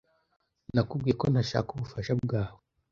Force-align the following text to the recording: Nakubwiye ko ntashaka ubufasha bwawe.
Nakubwiye 0.73 1.13
ko 1.21 1.25
ntashaka 1.31 1.69
ubufasha 1.71 2.11
bwawe. 2.23 2.59